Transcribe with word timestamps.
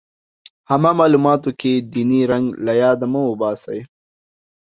عامه 0.69 0.91
معلوماتو 0.99 1.49
کې 1.59 1.71
ديني 1.93 2.21
رنګ 2.31 2.45
له 2.65 2.73
ياده 2.81 3.05
مه 3.11 3.21
وباسئ. 3.29 3.79